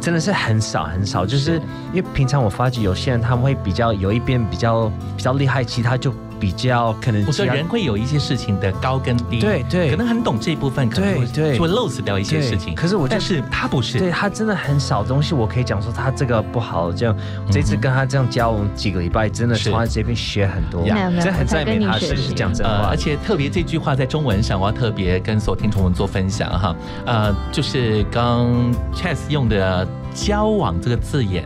[0.00, 1.60] 真的是很少很少，就是
[1.92, 6.10] 因为平常我发觉有些人他们会比较有一边比较比较厉害，其他就。
[6.44, 12.74] 比较可能，我说人会有一些事情的高跟低，对对，可能很懂这一部分，可能会会漏死掉一些事情。
[12.74, 16.92] 可是我，但是他不是，对他真的很少东西，我可以讲说他这个不好。
[16.92, 17.16] 这样
[17.50, 22.90] 这次跟他这样交往几个礼拜，真的从他这边学很多，真的很赞美他，是讲真话。
[22.90, 26.76] 而且特别这句话在中文上，我要特别跟所有听众们做分享哈。
[27.06, 28.52] 呃，就是刚
[28.94, 31.42] Chess 用的交往这个字眼。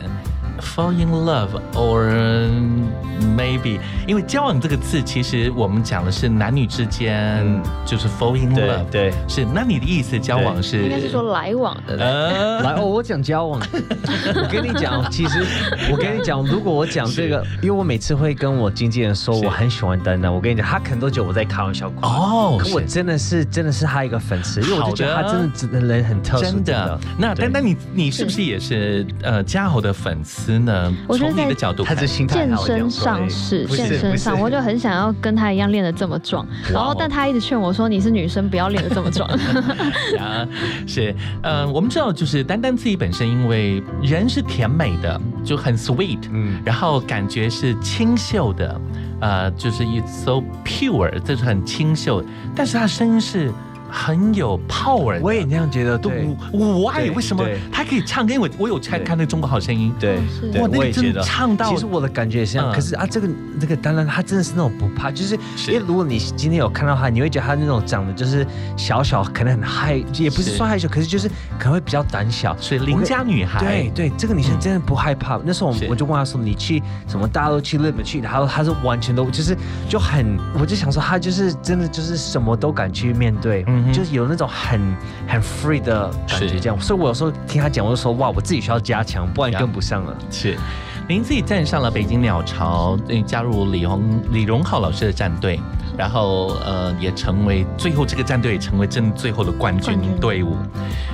[0.61, 2.49] Fall in love or
[3.37, 7.43] maybe，因为交往这个字，其实我们讲的是男女之间，
[7.85, 9.45] 就是 fall in love，对，是。
[9.45, 10.83] 那你的意思，交往是？
[10.83, 11.95] 应该是说来往的。
[11.95, 13.59] 来哦，我讲交往。
[14.35, 15.43] 我跟你讲，其实
[15.91, 21.91] 我跟你讲，如果我讲这个， 因为我每次会跟我经纪人说我很喜欢丹丹，我跟你讲，他可能都觉得我在开玩笑。
[22.01, 26.43] 哦，可我真的是真的是他一个粉丝，因为我就觉得他真的真的人很特殊。
[26.43, 26.99] 真的。
[27.17, 30.48] 那丹丹，你你是不是也是呃嘉豪的粉丝？
[30.49, 31.45] 真的，我觉得在
[32.25, 36.43] 健身上是健身上，我就很想要跟他一样练得这么壮。
[36.73, 39.29] 然后，但他一直劝我说：“你是女生，不要练得这么壮。
[40.17, 40.47] ”啊，
[40.87, 48.81] 是，嗯，我们知道，就是丹丹自己本身，因为人是甜美的，就很 sweet，嗯，然后感觉是清秀的，
[49.21, 52.23] 呃，就是 it's so pure，这是很清秀，
[52.55, 53.51] 但是他声音是
[53.89, 55.19] 很有 power。
[55.21, 58.27] 我也那样觉得，对对，我爱对为什么对他可以唱？
[58.27, 60.19] 因为我我有看看那个《中国好声音》，对，
[60.51, 62.71] 对哇，那个真的我也觉得唱到，其实我的感觉也是这样。
[62.71, 63.27] 嗯可是啊，这个
[63.59, 65.35] 这个当然他真的是那种不怕，就是
[65.67, 68.45] 因为如果你今天有看到他，你会觉得他那种长得就是
[68.77, 71.27] 小小，可能很害，也不是是说害羞，可是就是
[71.57, 73.59] 可能会比较胆小，所以邻家女孩。
[73.59, 75.39] 对对，这个女生真的不害怕。
[75.43, 79.57] 那时候我我就问她说：“你去什么大陆去日本去？”然后她是完全都就是
[79.89, 84.79] 就很，我就想说她就是真的就是什么都敢去面对，就是有那种很
[85.27, 86.79] 很 free 的感觉这样。
[86.79, 90.57] 所以我有时候听他讲，我就说：“哇，我自己需要加强，不然跟不上了。”是。
[91.07, 95.59] 您自己站上了北京鸟巢，呃加入李荣李荣浩老师的战队，
[95.97, 100.55] 然后呃也成为最后这个战队也成为真最后的冠军队伍。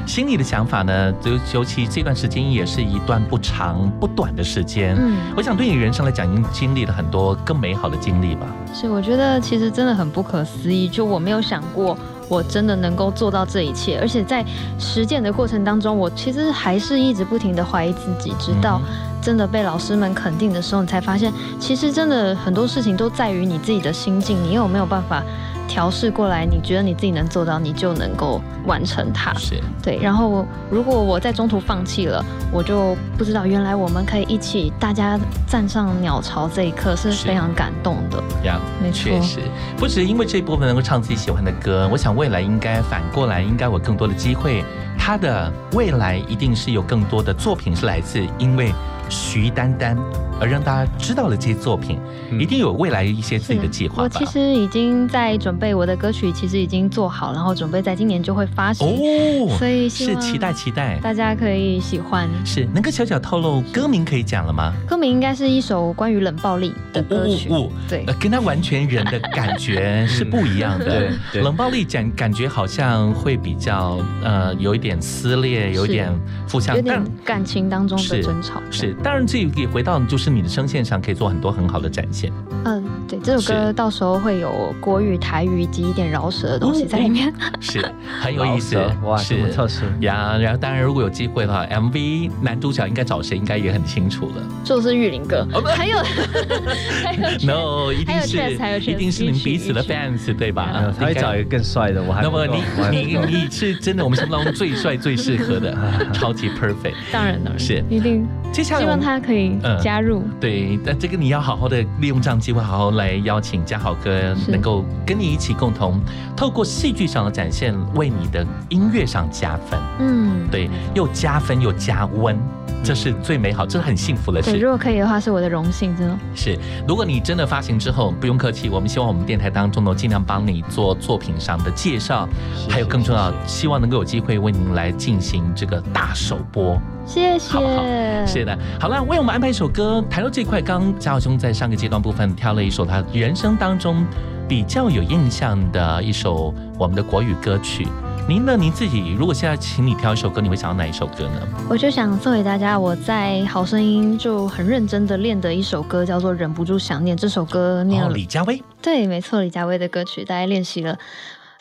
[0.06, 4.98] 心里的想法呢，就尤其这段时间也是一段不长不短的时间。
[5.00, 8.46] 嗯我想对你人生来讲，已经经历了很多更美好的经历吧。
[8.74, 11.98] 是，我觉得其实真的很不可思议，就我没有想过
[12.28, 14.46] 我真的能够做到这一切，而且在
[14.80, 18.82] 实践的过程当中，我其实还是一直不停的怀疑自己，直到
[19.22, 25.24] 真的被老师们肯定的时候，你才发现，其实真的很多事情都在于你自己的心境，你有没有办法
[25.68, 26.46] 调试过来？
[26.46, 29.34] 你觉得你自己能做到，你就能够完成它。
[29.36, 38.24] 是对，然后如果我在中途放弃了，我就不知道原来我们可以一起大家站上鸟巢这一刻是非常感动的。
[38.44, 39.40] 呀，没错确实，
[39.78, 44.64] 不只因为这一部分能够唱自己喜欢的歌，我想未来应该反过来，应该有更多的机会。
[44.98, 48.74] 他的未来一定是有更多的作品是来自因为
[49.10, 49.98] 徐丹丹
[50.40, 52.00] 而让大家知道了这些作品，
[52.40, 54.26] 一定有未来一些自己的计划吧我其。
[54.26, 58.88] 实已经在准备我的歌曲，其实已经做好，然后准备在今年就会发行。
[58.88, 62.28] 哦所以是期待期待，大家可以喜欢。
[62.46, 64.74] 是能够小小透露歌名可以讲了吗？
[64.88, 67.48] 歌名应该是一首关于冷暴力的歌曲。
[67.50, 70.86] 哦，对呃，跟他完全人的感觉是不一样的。
[70.86, 76.12] 对对冷暴力讲感觉好像会比较呃有一点撕裂，有一点
[76.48, 78.62] 负向有，但点感情当中的争吵。
[78.72, 82.32] 是，当然这也回到就是你的声线上可以做很多很好的展现。
[82.66, 87.32] 嗯，对，这首歌到时候会有国语、台语以及一点饶舌的东西在里面。
[87.62, 87.80] 是
[88.22, 90.38] 很有意思，哇是这么特殊呀。
[90.40, 94.44] 然后当然，如果有机会的话，MV 男主角应该找谁，应该也很清楚了。
[94.64, 95.98] 就是玉林哥，还有
[97.04, 100.72] 还有 No，一定是一定是你们彼此的 fans 对吧？
[100.76, 105.78] 嗯他会找一个更帅的，我还那么你你你是真的我们心目当中最帅最适合的，
[106.14, 106.96] 超级 perfect。
[107.12, 108.26] 当然当然是一定。
[108.52, 110.24] 接下来希望他可以嗯加入。
[110.40, 116.00] 对，但这个你要好好的利用这样机会，好好来邀请嘉豪哥，能够跟你一起共同
[116.36, 119.80] 透过戏剧上的展现，为你的音乐上加分。
[120.00, 122.38] 嗯，对，又加分又加温，
[122.84, 124.58] 这是最美好，这是很幸福的，事。
[124.58, 126.18] 如果可以的话，是我的荣幸，真的。
[126.36, 126.58] 是，
[126.88, 132.28] 如果你真的发行之后，不用客气，我们希望我们电台当中呢，尽量帮你做作品上的介绍，
[132.70, 136.80] 还有更重要，希望能够有机会为您来进行这个大首播。
[137.06, 137.54] 谢谢。
[137.54, 137.84] 好不好？
[138.26, 140.04] 是的，好了，为我们安排一首歌。
[140.10, 144.06] 谈到这块，刚刚嘉豪兄在上个阶段部分挑了一首他人生当中
[144.48, 147.88] 比较有印象的一首我们的国语歌曲。
[148.28, 148.58] 您呢？
[148.58, 151.48] 您自己如果现在请你挑一首歌，你会想到哪一首歌呢？
[151.70, 157.16] 我就想送给大家，我在《好声音》就很认真的练的一首歌，叫做《忍不住想念》。
[157.22, 158.60] 这首歌念哦，了，李佳薇。
[158.82, 160.98] 对，没错，李佳薇的歌曲，大家练习了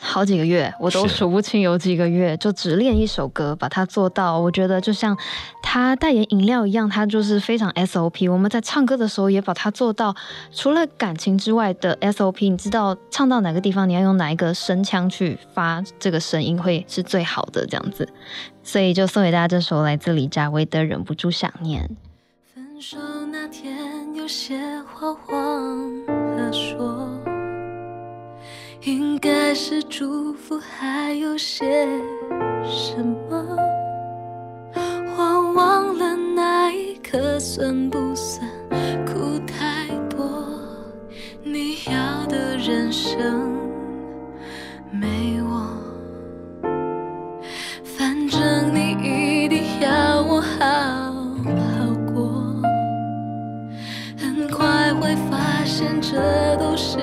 [0.05, 4.39] 好几个月，我都数不清有几个月，就只练一首歌，把它做到。
[4.39, 5.17] 我觉得就像
[5.63, 8.31] 他代言饮料一样，他就是非常 SOP。
[8.31, 10.15] 我们在唱歌的时候也把它做到，
[10.53, 18.07] 除了感情之外的 SOP，你知道唱到哪个地方，你要用哪一个声腔去发这个声音会是最好的，这样子。
[18.63, 21.83] 所以就送给大家这首来自李佳薇的《忍不住想念》。
[22.53, 22.97] 分手
[23.31, 24.57] 那天有些
[24.93, 26.05] 话忘
[26.37, 27.09] 了说，
[28.85, 31.65] 应该是祝福，还有些
[32.63, 33.57] 什么？
[35.17, 38.47] 我忘了那一刻算不算
[39.07, 40.29] 哭太多？
[41.43, 43.57] 你要的人生
[44.91, 45.67] 没我。
[47.83, 50.65] 反正你一定要我好
[51.43, 52.29] 好过，
[54.15, 56.99] 很快会发现这都是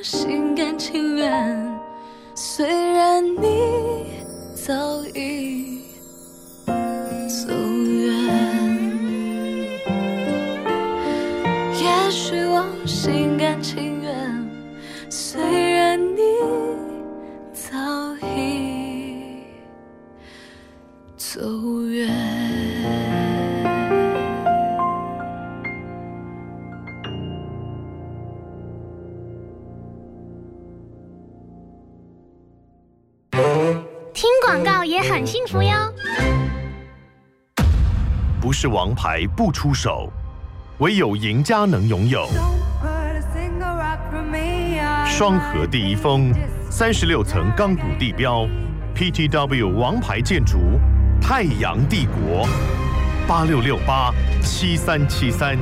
[0.00, 1.80] 心甘情愿，
[2.34, 4.06] 虽然你
[4.54, 5.71] 早已
[38.62, 40.08] 是王牌不出手，
[40.78, 42.28] 唯有赢家能拥有。
[45.04, 46.32] 双河第一峰，
[46.70, 48.46] 三十六层钢骨地标
[48.94, 50.78] ，PTW 王牌建筑，
[51.20, 52.46] 太阳帝国，
[53.26, 55.58] 八六六八七三七三。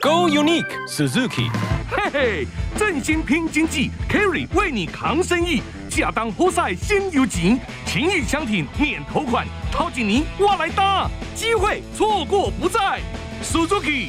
[0.00, 1.50] Go Unique Suzuki，
[1.90, 13.00] 嘿嘿，振兴拼经济，Carry 为你扛生意，下当波赛先有景，情谊相挺免头款，掏紧您我来搭，机会错过不再
[13.42, 14.08] ，Suzuki。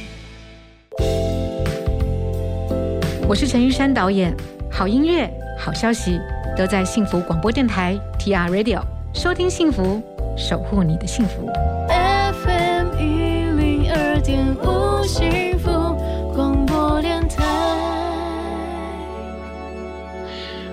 [3.28, 4.34] 我是陈玉山导演，
[4.70, 6.18] 好音乐、好消息
[6.56, 8.80] 都在幸福广播电台 TR Radio，
[9.12, 10.02] 收听幸福，
[10.38, 11.52] 守护你的幸福。
[11.88, 15.04] FM 一零二点五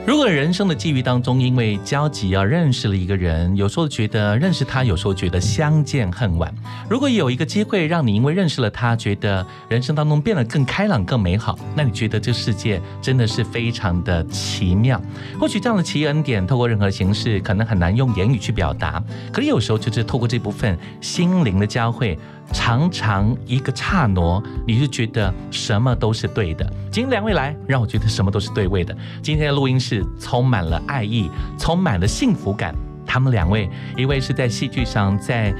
[0.09, 6.51] 如果人生的际遇当中，因为交集而认识了一个人，有时候觉得认识他，有时候觉得相见恨晚。
[6.89, 14.99] 如果有一个机会让你因为认识了他，觉得人生当中变得更开朗、更美好，那你觉得这世界真的是非常的奇妙。
[15.39, 18.99] 或许这样的奇恩典，透过任何形式，可能很难用言语去表达，
[19.31, 22.17] 可是有时候就是透过这部分心灵的交汇。
[22.51, 26.65] 常常一个刹那，你就觉得什么都是对的。
[26.91, 28.95] 今天两位来，让我觉得什么都是对味的。
[29.21, 32.73] 今天的录音室充满了爱意，充满了幸福感。
[33.05, 35.53] 他们两位，一位是在戏剧上，在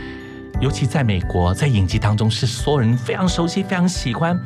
[0.61, 4.37] 尤其在美国，在影集当中是所有人非常熟悉、非常喜欢，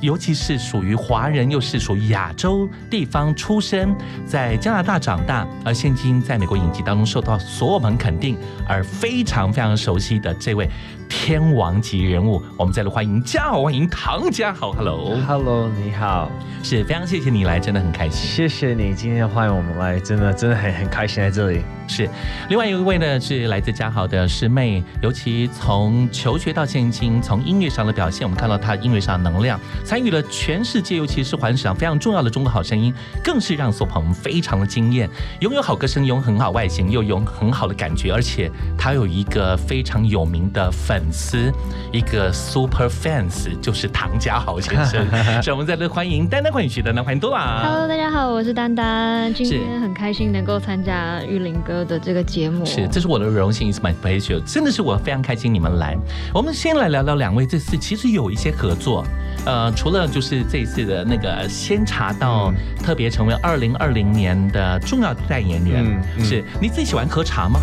[0.00, 3.94] 尤其是属于华人，又是属于亚洲地方出生，
[4.26, 8.36] 在加拿大长大，而现今在美国影集当中受到所有人肯定，
[8.66, 10.68] 而非常非常熟悉的这位
[11.08, 16.30] 天王级人物，我们再来欢迎嘉豪，欢迎唐家豪，Hello，Hello，你好，
[16.62, 18.94] 是非常谢谢你来，真的很开心，谢谢你。
[18.94, 21.62] 今天欢迎我们来，真的真的很很开心在这里。
[21.90, 22.06] 是，
[22.50, 32.92] 另外一位呢是来自嘉豪的师妹，尤其从求学到现今，从音乐上的表现，我们看到她音乐上的能量，参与了全世界，尤其是环市场非常重要的中国好声音，
[33.24, 35.08] 更是让所有朋友们非常的惊艳。
[35.40, 41.50] 拥有好歌声，拥有很好外形，又有很好的感觉，而且他有一个非常有名的粉丝，
[41.90, 45.08] 一个 super fans，就是唐家豪先生。
[45.40, 47.62] 所以我们在这欢迎丹丹，欢迎徐丹丹，欢迎多啦。
[47.64, 52.62] Hello，大家好，我是丹丹，今天很开心能够参加玉林哥的这个节目。
[52.66, 55.96] 是，这是我的荣幸，It's my pleasure，真的是我非常开心你们来。
[56.34, 59.02] 我们先来聊聊两位这次其实有一些合作，
[59.46, 62.52] 呃，除了就是这一次的那个先查到
[62.82, 67.60] 特别成为二零二零年的重要代言人，是你自己喜欢喝茶吗？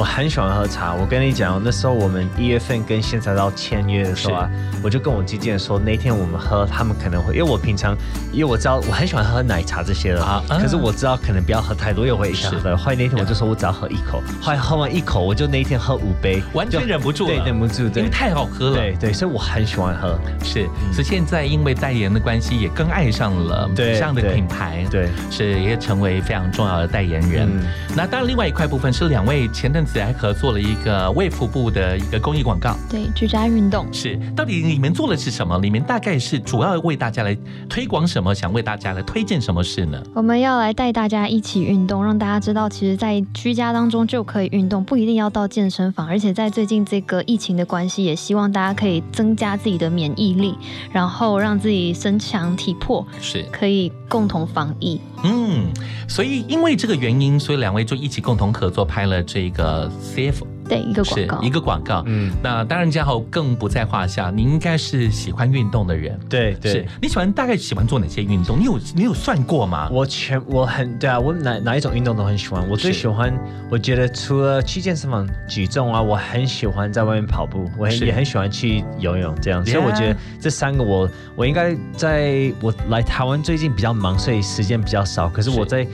[0.00, 0.94] 我很喜欢喝茶。
[0.94, 4.50] 我跟你讲，那时候我们一月份跟现在到签约的时候啊，
[4.82, 7.94] 我就跟我经纪人说，那天我们喝，他们可能会，因为我平常，
[8.32, 12.74] 因为我知道我很喜欢喝奶茶这些的，啊可是我知道可能不要喝太多，因为我会影响的。
[12.74, 20.18] 后来那天我就说我只要喝一口，后来喝完一口，我就那一天喝五杯，完全忍不住了对，忍不住，对，因为太好喝了对对，所以我很喜欢喝。
[20.42, 27.46] 是，所以现在因为代言的关系，也更爱上了对这样的品牌，对，是也成为非常重要的代言人。
[27.46, 32.76] 嗯那当然，另外一块部分是两位前阵子还合作了一个卫福部的一个公益广告。
[32.88, 35.58] 对，居家运动是，到底里面做的是什么？
[35.58, 37.36] 里面大概是主要为大家来
[37.68, 38.34] 推广什么？
[38.34, 40.00] 想为大家来推荐什么事呢？
[40.14, 46.06] 我们要来带大家一起运动，让大家知道，其实，在居家当中就可以运动，不一定要到健身房。
[46.06, 50.54] 而且在最近这个疫情的关系，也希望大家可以增加自己的免疫力，
[50.90, 54.98] 然后让自己身强体魄，是可以共同防疫。
[55.22, 55.66] 嗯，
[56.08, 60.42] 所以因为这个原因，所以两位就一起共同合作拍了这个 CF。
[60.68, 62.04] 对，一个广告，是一个广告。
[62.06, 64.30] 嗯，那当然，嘉豪更不在话下。
[64.30, 66.86] 你应该是喜欢运动的人，对对是。
[67.02, 68.56] 你喜欢大概喜欢做哪些运动？
[68.56, 69.88] 你有你有算过吗？
[69.90, 72.64] 我全我很对啊，我哪哪一种运动都很喜欢。
[72.70, 73.36] 我最喜欢，
[73.68, 79.66] 我觉得除了去健身房举重啊，我很喜欢在外面跑步，我很也很喜欢去游泳这样。
[79.66, 85.28] 所以我觉得这三个我我应该在我来台湾最近比较忙，所以时间比较少。
[85.28, 85.84] 可是我在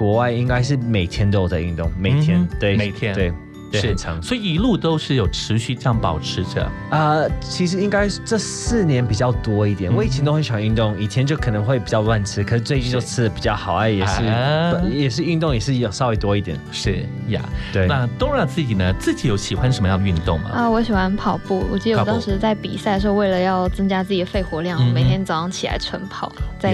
[0.00, 3.30] 国外应该是每天都有在运动，每天、嗯对每天对
[3.70, 4.22] 对是很长。
[4.22, 6.66] 所以一路都是有持续这样保持着。
[6.88, 9.94] 啊、其实应该是这四年比较多一嗯点。
[9.94, 16.58] 我以前都很喜欢运动，以前就可能会比较乱吃，可是最近就吃的比较好，哎，也是、啊也是运动也是有稍微多一点。
[16.72, 17.42] 是呀，
[17.74, 17.86] 对。
[17.86, 18.90] 那 Dora 自己呢？
[18.98, 20.50] 自己有喜欢什么样的运动吗？
[20.50, 21.62] 啊，我喜欢跑步。
[21.70, 26.72] 我记得我当时在比赛的时候，为了要增加自己的肺活量，每天早上起来晨跑，在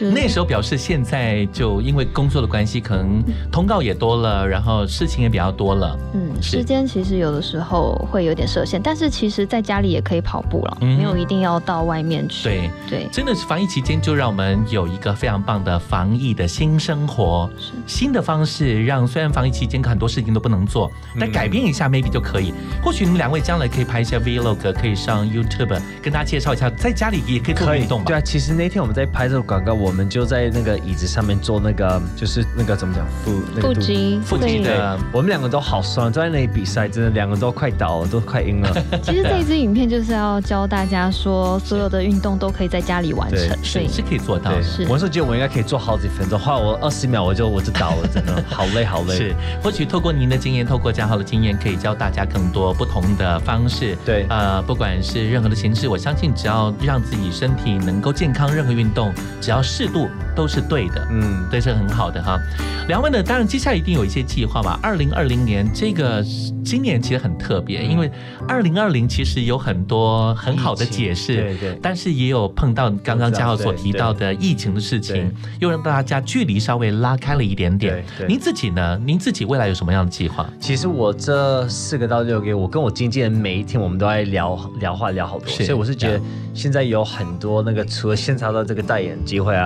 [0.00, 5.98] 那时候表示现在就因为工作的关系，可能通告也多了，然后事情也比较多了。
[6.14, 12.44] 嗯，时间其实有的时候会有点设限，但是其实在家里也可以跑步了，嗯没有一定要到外面去。
[12.44, 17.48] 对对，真的是防疫期间，就让我们有一个非常棒的防疫的新生活，
[17.86, 22.52] 新的方式，让虽然防疫期间很多事情都不能做，但改变一下 maybe 就可以。
[22.82, 28.06] 或许你们两位将来可以拍一下 vlog，可以上 YouTube 跟大家介绍一下，在家里也可以做运动吧。
[28.06, 34.20] 对啊，其实那天我们在拍这个广告，我们就在那个椅子上面做那个，就是那个怎么讲腹那个肚腹肌。
[34.24, 34.76] 腹肌对。
[34.76, 38.70] 的，我们两个都好酸，都在那里比赛，真的两个都快倒了，都快晕了。
[39.02, 43.86] 其实这一支影片就是要教大家说，所有的运动都可以在家里完成，对。
[43.88, 44.50] 是可以做到。
[44.50, 44.86] 的。，是。
[44.88, 49.16] 我是觉得我应该可以做好几分钟，后来我二十秒我就我就倒了，真的好累好累。
[49.16, 53.96] 是，或许透过您的经验，透过嘉豪的经验，可以教大家更多不同的方式。
[54.04, 54.26] 对。
[54.28, 61.06] 呃，不管是任何的形式，我相信只要让自己身体能够健康，任何运动只要适度都是对的。
[61.10, 62.40] 嗯，对，是很好的哈。
[62.88, 64.80] 两位呢，当然接下来一定有一些计划吧。
[64.82, 66.24] 二零二零年这个
[66.64, 68.10] 今年其实很特别，因为
[68.48, 77.92] 二零二零其实有很多很好的解释，对对但是也有碰到刚刚嘉豪所提到的疫情的事情，又让大家距离稍微拉开了一点点。
[77.94, 78.98] 对对您自己呢？
[79.04, 80.48] 您自己未来有什么样的计划？
[80.58, 86.20] 其实我这四个到六个月，我跟我经纪人每一天我们都在聊聊话聊好多，所以我是觉得
[86.54, 89.65] 现在有很多那个除了现场的这个代言机会啊，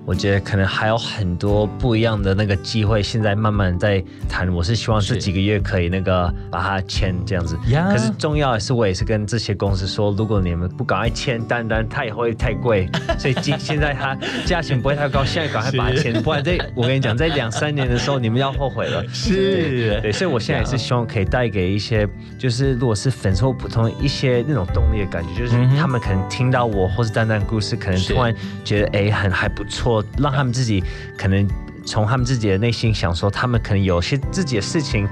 [0.05, 4.51] 我觉得可能还有很多不一样的那个机会，现在慢慢在谈。
[4.51, 7.57] 我是希望这几个月可以那个把它签这样子。
[7.69, 19.07] 呀可是重要的是，我也是跟这些公司说，如果你们不赶快签单单，它也会太贵， 所以今现在它价钱不会太高，现在赶快把它签，不然这我跟你讲，在两三年的时候你们要后悔了。
[19.09, 28.35] 是对，所以我现在也是希望可以带给一些，就是如果是粉丝或普通一些那种动力的感觉，就是他们可能听到我或是丹丹故事，可能突然
[28.65, 30.83] 觉得哎很还不错，让他们自己
[31.17, 31.47] 可能
[31.85, 35.07] 从他们自己的内心想说，他们可能有些自己的事情。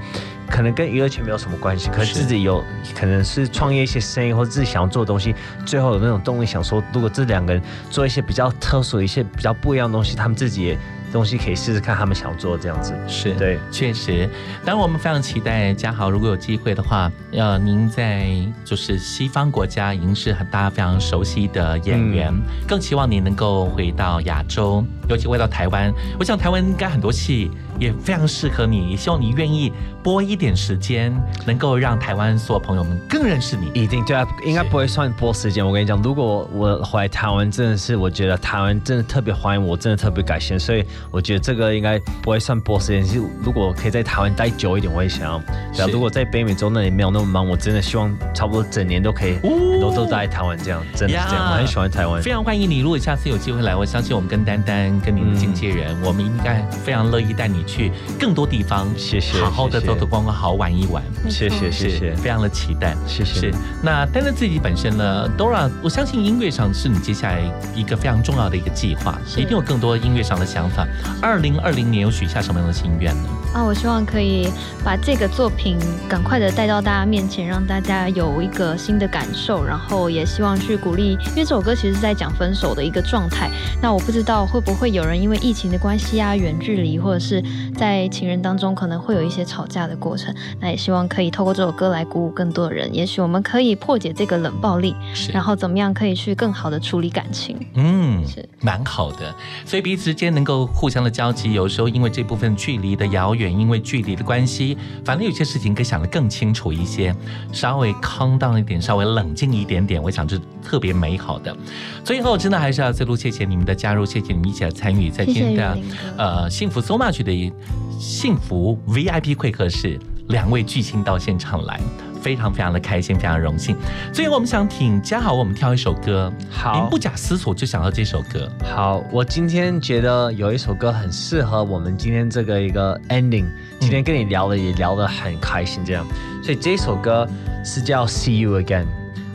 [0.50, 2.60] 可能跟娱乐圈没有什么关系，可是是自己有
[2.92, 5.32] 可能是创业一些生意，或者自己想要做的东西，
[5.64, 10.78] 最后有那种动力，想说，如果这两个人做一些比较特殊、一些比较不一样的东西，他们自己也
[11.12, 12.94] 东西可以试试看他们想做这样子。
[13.06, 14.28] 是对，确实。
[14.64, 18.28] 当然，我们非常期待嘉豪，如果有机会的话，呃，您在
[18.64, 22.32] 就是西方国家已经是很大家非常熟悉的演员，
[22.66, 25.92] 更期望你能够回到亚洲，尤其回到台湾。
[26.18, 29.72] 我想台湾应该很多戏也非常适合你，也希望你愿意
[30.04, 31.12] 播一点时间，
[31.44, 33.70] 能够让台湾所有朋友们更认识你。
[33.74, 35.66] 一定对啊，应该不会算播时间。
[35.66, 40.56] 我跟你讲，如果我回来台湾，真的是我觉得台湾真的特别欢迎我，真的特别感谢。
[40.56, 43.04] 所以我觉得这个应该不会算播时间。
[43.04, 45.42] 是如果可以在台湾待久一点，我也想要。
[45.74, 51.50] 对啊，如果在北美洲那里没有那么忙，我真的希望差不多整年都可以，很多都在台湾这样，真的是这样。
[51.50, 52.22] 我很喜欢台湾。
[52.22, 52.80] 非常欢迎你。
[52.80, 61.02] 如果下次有机会来，我相信我们跟丹丹、跟你的经纪人，我们应该非常乐意带你去更多地方，谢谢好好的走走逛逛，好好玩一玩。
[61.28, 62.96] 谢谢谢谢非常的期待。
[63.06, 67.40] 谢谢是那丹丹自己本身呢，Dora，我相信音乐上是你接下来
[67.74, 70.86] 一个非常重要的一个计划，一定有更多音乐上的想法。
[71.22, 73.28] 二零二零年有许下什么样的心愿呢？
[73.54, 74.48] 啊，我希望可以
[74.84, 75.76] 把这个作品
[76.08, 83.50] 赶快的带到大家面前，让大家有一个新的感受，然后也希望去鼓励，因为这首歌其实是在讲分手的一个状态。
[83.80, 87.42] 那我不知道会不会有人因为疫情的关系啊，远距离，或者是
[87.76, 90.34] 在情人当中可能会有一些吵架的过程。
[90.60, 94.94] 那也希望可以透过这首歌来鼓舞更多的人，也许我们可以破解这个冷暴力，
[95.32, 97.56] 然后怎么样可以去更好的处理感情。
[97.74, 99.34] 嗯，是蛮好的，
[99.64, 107.14] 所以彼此之间能够互相的交集，有时候因为这部分距离的遥远，因为距离的关系，反正有些事情可以想得更清楚一些，
[107.52, 111.56] 稍微 calm down 一点，稍微冷静一点点，我想这是特别美好的。
[112.04, 117.52] 最后，真的还是要再度谢谢你们的加入，谢谢你们一起来参与在今天的谢谢呃幸福 so much 的
[117.98, 121.78] 幸福 VIP 会客室，两位巨星到现场来。
[122.22, 123.74] 非常非常的开心，非常荣幸。
[124.12, 126.30] 最后，我们想请嘉豪，我们挑一首歌。
[126.50, 128.46] 好您不假思索就想到这首歌。
[128.62, 133.46] 好，我今天觉得有一首歌很适合我们今天这个一个 ending。
[133.80, 136.06] 今天跟你聊的也聊得很开心，这样，
[136.42, 137.26] 所以这首歌
[137.64, 138.84] 是叫《See You Again》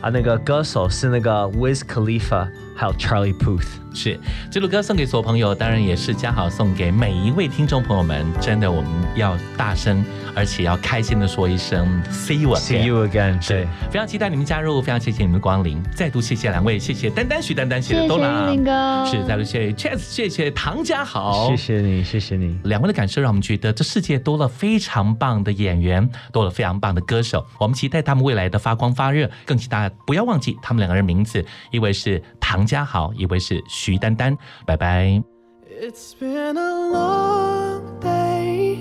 [0.00, 2.46] 啊，那个歌手是那个 Wiz Khalifa，
[2.76, 3.66] 还有 Charlie Puth。
[3.94, 4.20] 是
[4.50, 8.26] 这首歌送给所有朋友，当然也是嘉豪送给每一位听众朋友们。
[8.42, 10.04] 真的，我们要大声，
[10.34, 12.60] 而且要开心的说一声 “See you again”。
[12.60, 22.58] See you again，对，非常期待你们加入，非常谢谢你们的光临，再度谢谢两位，谢谢丹丹、徐丹丹，谢谢多拉，林哥是再度谢谢 Chess，谢谢唐嘉豪，谢谢你，谢谢你。
[22.64, 27.46] 两位的感受让我们觉得这世界多了非常棒的演员，多了非常棒的歌手。
[27.58, 34.38] 我们期待他们未来的发光发热，更期待不要忘记他们两个人名字，一位是唐家豪，一位是徐丹丹。
[34.64, 35.20] 拜拜。
[35.68, 38.78] It's been a long day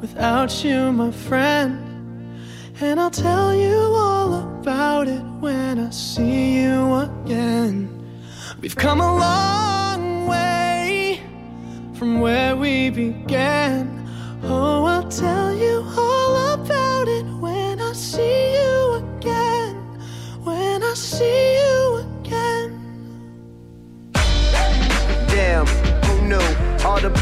[0.00, 1.78] without you, my friend.
[2.80, 7.88] And I'll tell you all about it when I see you again.
[8.62, 11.18] We've come a long way
[11.94, 13.88] from where we began.
[14.44, 15.49] Oh, I'll tell